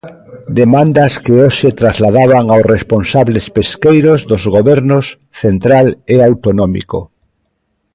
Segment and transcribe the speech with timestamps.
[0.59, 5.05] Demandas que hoxe trasladaban aos responsables pesqueiros dos gobernos
[5.41, 6.99] central e autonómico.